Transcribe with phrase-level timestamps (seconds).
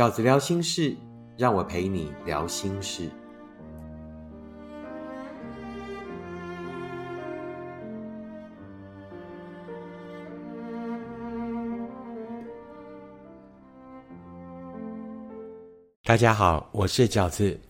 [0.00, 0.96] 饺子聊心事，
[1.36, 3.06] 让我陪你聊心事。
[16.02, 17.60] 大家好，我是饺子。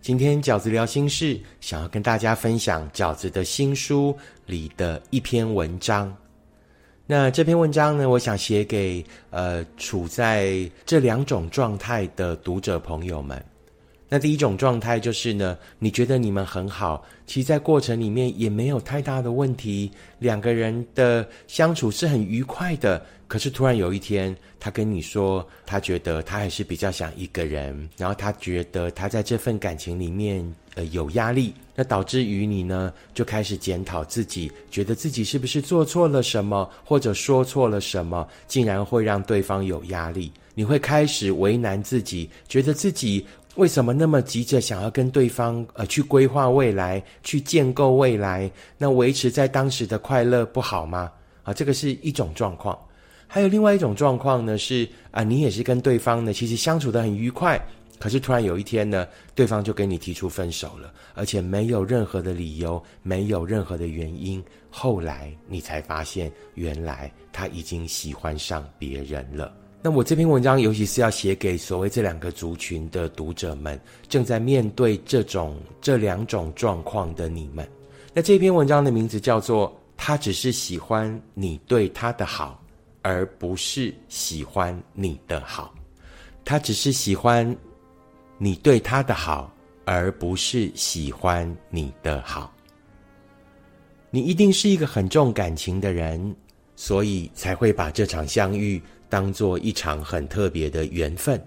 [0.00, 6.12] 今天饺子聊心事，想要跟大家分享饺子的新书里的一篇文章。
[7.10, 13.42] 那这篇文章呢，我想写给呃处在这两种状态的读者朋友们。
[14.08, 23.04] 那第一种状态就是呢，你觉得你们很好，其实在过程里面也没有太大的问题，两个人的相处是很愉快的。
[23.26, 30.42] 可是突然有一天，他跟你说，他觉得他还是比较想一个人，然后他觉得他在这份感情里面
[30.76, 40.32] 呃有压力，那导致于你呢就开始检讨自己，觉得自己是不是做错了什么，或者说错了什么，竟然会让对方有压力。
[40.54, 43.24] 你会开始为难自己，觉得自己
[43.58, 48.48] 为什么那么急着想要跟对方呃去规划未来，去建构未来？
[48.78, 51.10] 那维持在当时的快乐不好吗？
[51.42, 52.78] 啊，这个是一种状况。
[53.26, 57.60] 还有另外一种状况呢，是啊，你也是跟对方呢，其实相处的很愉快，
[57.98, 64.40] 可是突然有一天呢，对方就跟你提出分手了，而且没有任何的理由，没有任何的原因。
[64.70, 69.52] 后来你才发现，原来他已经喜欢上别人了。
[69.88, 77.66] 那我这篇文章，尤其是要写给所谓这两个族群的读者们，正在面对这种这两种状况的你们。
[78.12, 82.62] 那这篇文章的名字叫做《他只是喜欢你对他的好》。
[83.00, 85.72] 而不是喜欢你的好，
[86.44, 87.56] 他只是喜欢
[88.36, 89.50] 你对他的好，
[89.86, 92.52] 而不是喜欢你的好。
[94.10, 96.36] 你一定是一个很重感情的人，
[96.80, 101.44] 所以才会把这场相遇当做一场很特别的缘分。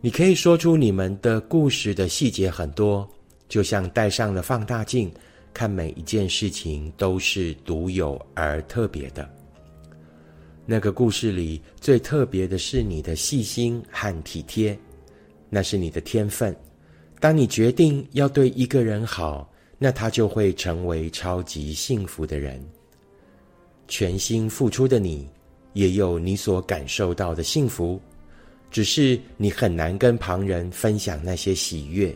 [0.00, 3.08] 你可以说出你们的故事的细节很多，
[3.48, 5.08] 就像戴上了放大镜，
[5.54, 9.30] 看每一件事情都是独有而特别的。
[10.66, 14.76] 那个故事里最特别的是你的细心和体贴，
[15.48, 16.54] 那是你的天分。
[17.20, 19.48] 当你决定要对一个人好，
[19.78, 22.60] 那他就会成为超级幸福的人。
[23.88, 25.28] 全心付出的你，
[25.72, 28.00] 也有你所感受到的幸福，
[28.70, 32.14] 只是你很难跟旁人分享那些喜悦，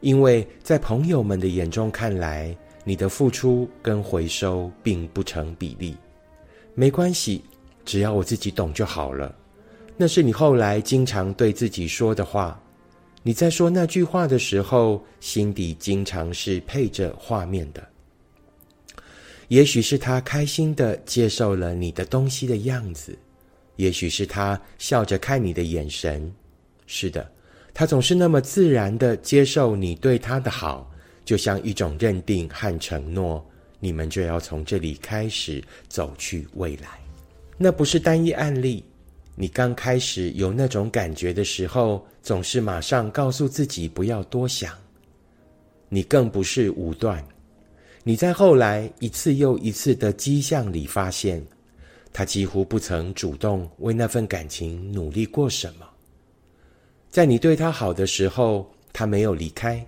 [0.00, 5.96] 因为在朋友们的眼中看来，你的付出跟回收并不成比例。
[6.74, 7.42] 没关系，
[7.84, 9.34] 只要我自己懂就好了。
[9.96, 12.60] 那是你后来经常对自己说的话。
[13.22, 17.84] 你在说那句话的时候，心底经常是配着画面的。
[19.48, 23.16] 也许是他开心的接受了你的东西的样子，
[23.76, 26.32] 也许是他笑着看你的眼神。
[26.86, 27.30] 是的，
[27.72, 30.90] 他总是那么自然的接受你对他的好，
[31.24, 33.44] 就像一种认定和承诺。
[33.78, 36.88] 你们就要从这里开始走去未来，
[37.58, 38.82] 那不是单一案例。
[39.34, 44.72] 你刚开始有那种感觉的时候，总是马上告诉自己不要多想。
[45.90, 47.22] 你更不是武断，
[48.08, 51.44] 你在后来一次又一次的迹象里发现，
[52.12, 55.84] 他几乎不曾主动为那份感情努力过什么。
[57.10, 59.84] 在你对他好的时候，他没有离开。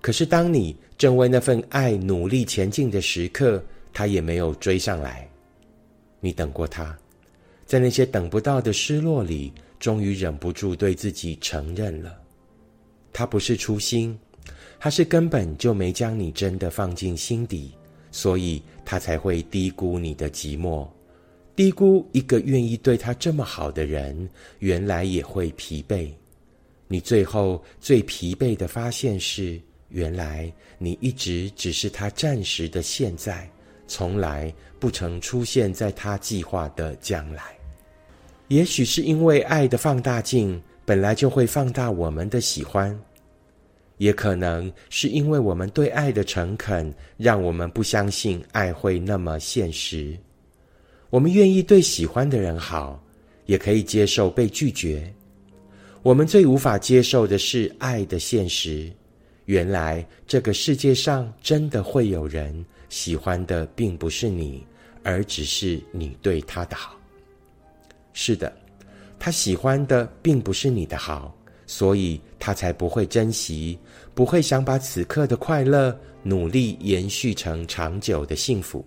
[0.00, 5.30] 可是，当你正为那份爱努力前进的时刻，他也没有追上来。
[6.18, 6.98] 你等过他，
[7.64, 12.18] 在那些等不到的失落里，终于忍不住对自己承认了：
[13.12, 14.18] 他不是粗心，
[14.86, 17.72] 他是根本就没将你真的放进心底，
[18.12, 20.86] 所以他才会低估你的寂寞，
[21.56, 24.30] 低估一个愿意对他这么好的人，
[24.60, 26.08] 原来也会疲惫。
[26.86, 29.60] 你最后最疲惫的发现是。
[29.88, 33.50] 原来你一直只是他暂时的现在，
[33.88, 37.42] 从来不曾出现在他计划的将来。
[38.46, 42.96] 也许是因为爱的放大镜本来就会放大我们的喜欢，
[43.98, 50.16] 也可能是因为我们对爱的诚恳，让我们不相信爱会那么现实。
[51.10, 53.02] 我们愿意对喜欢的人好，
[53.46, 55.12] 也可以接受被拒绝。
[56.02, 58.90] 我们最无法接受的是爱的现实。
[59.46, 64.66] 原来这个世界上真的会有人喜欢的，并不是你，
[65.02, 66.98] 而只是你对他的好。
[68.12, 68.52] 是的，
[69.18, 71.32] 他喜欢的并不是你的好，
[71.66, 73.76] 所以他才不会珍惜，
[74.14, 78.86] 不会想把此刻的快乐努力延续成长久的幸福。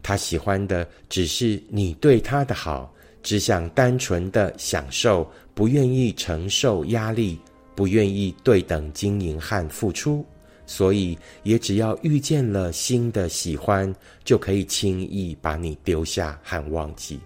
[0.00, 7.36] 他喜欢的只是你对他的好，只想单纯的享受，不愿意承受压力，
[7.74, 10.24] 不愿意对等经营和付出，
[10.66, 13.92] 所以也只要遇见了新的喜欢，
[14.22, 17.18] 就可以轻易把你丢下和忘记。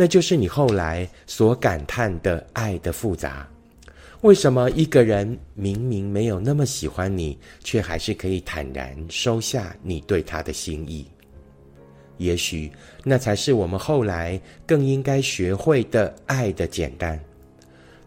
[0.00, 3.46] 那就是你后来所感叹的爱的复杂。
[4.22, 11.06] 为什么一个人明明没有那么喜欢你，却还是可以坦然收下你对他的心意？
[12.16, 12.72] 也许
[13.04, 17.20] 那才是我们后来更应该学会的爱的简单。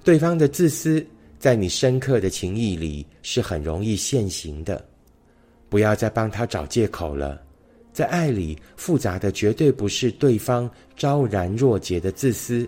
[0.04, 1.06] 对方的自私，
[1.38, 4.84] 在你深刻的情谊里是很容易现形的。
[5.70, 7.40] 不要再帮他找借口了。
[7.94, 12.68] 在爱里，复杂的绝对不是对方昭然若揭的自私。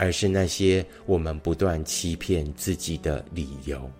[0.00, 3.90] 而是那些我们不断欺骗自己的理由。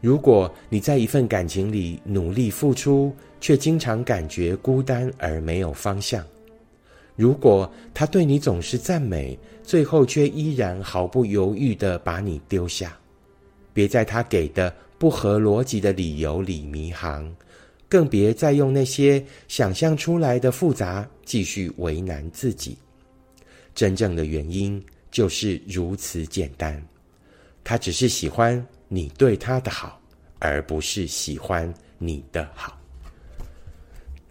[0.00, 6.22] 如果你在一份感情里努力付出，却经常感觉孤单而没有方向；
[7.16, 12.96] 如果他对你总是赞美，最后却依然毫不犹豫的把你丢下，
[13.72, 17.28] 别在他给的不合逻辑的理由里迷航，
[17.90, 22.78] 更别再用那些想象出来的复杂继续为难自己。
[23.74, 26.80] 真正的原因就是如此简单，
[27.64, 30.00] 他只是喜欢你对他的好，
[30.38, 32.76] 而不是喜欢你的好。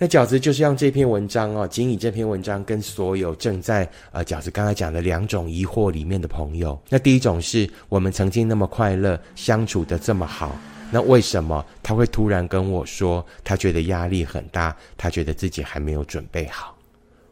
[0.01, 10.57] 那饺子就是用这篇文章哦，仅以这篇文章跟所有正在呃饺子刚才讲的两种疑惑里面的朋友，那第一种是我们曾经那么快乐，相处的这么好，
[10.91, 16.75] 那为什么他会突然跟我说，他觉得压力很大，他觉得自己还没有准备好？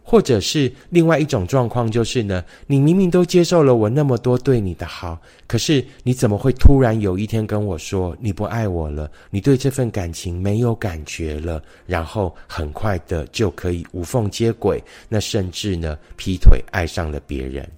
[0.09, 17.69] 或者是另外一种状况，就是呢，你明明都接受了我那么多对你的好，可是你怎么会突然有一天跟我说你不爱我了，你对这份感情没有感觉了，然后很快的就可以无缝接轨，那甚至呢劈腿爱上了别人？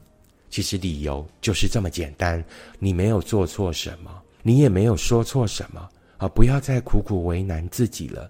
[0.51, 2.43] 其实理由就是这么简单，
[2.77, 4.11] 你没有做错什么，
[4.41, 6.27] 你也没有说错什么啊！
[6.27, 8.29] 不要再苦苦为难自己了，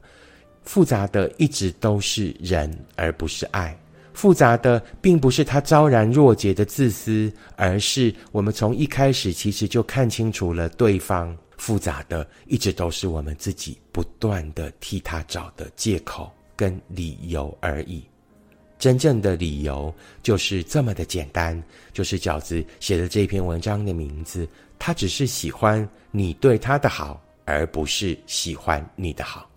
[0.64, 3.78] 复杂的一直都是人，而不是爱。
[4.14, 11.36] 复杂的并不是他昭然若揭的自私，而是我们从一开始其实就看清楚了对方。
[11.58, 18.04] 复杂的一直都是我们自己不断的替他找的借口跟理由而已。
[18.80, 19.94] 真正的理由
[20.24, 21.62] 就是这么的简单，
[21.92, 24.48] 就是饺子写的这篇文章的名字。
[24.80, 29.49] 他只是喜欢你对他的好，而不是喜欢你的好。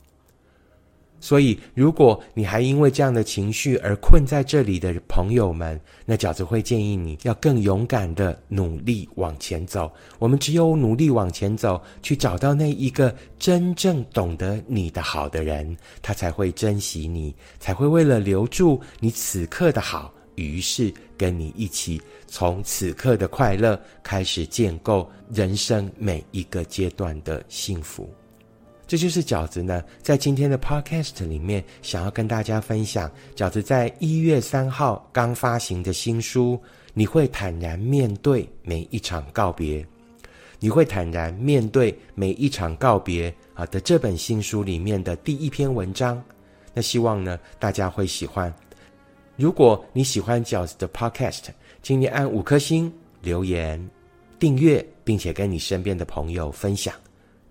[1.22, 9.88] 所以，如果你还因为这样的情绪而困在这里的朋友们，那饺子会建议你要更勇敢的努力往前走。
[10.19, 28.12] 我们只有努力往前走，去找到那一个真正懂得你的好的人，他才会珍惜你，才会为了留住你此刻的好，于是跟你一起从此刻的快乐开始建构人生每一个阶段的幸福。
[28.92, 36.60] 这就是饺子呢，在今天的 podcast 里面，想要跟大家分享饺子在一月三号刚发行的新书。
[36.92, 39.82] 你会坦然面对每一场告别，
[40.60, 46.22] 你会坦然面对每一场告别啊的这本新书里面的第一篇文章。
[46.74, 48.52] 那希望呢大家会喜欢。
[49.36, 51.44] 如果你喜欢饺子的 podcast，
[51.82, 52.92] 请你按五颗星
[53.22, 53.82] 留言、
[54.38, 56.94] 订阅，并且跟你身边的朋友分享。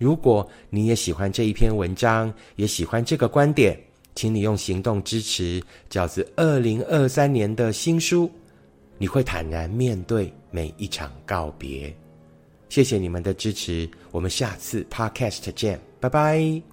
[0.02, 3.80] 如果你也喜欢这一篇文章，也喜欢这个观点，
[4.16, 8.28] 请你用行动支持饺子二零二三年的新书。
[8.98, 11.96] 你会坦然面对每一场告别。
[12.68, 16.72] 谢谢你们的支持，我们下次 Podcast 见，拜拜。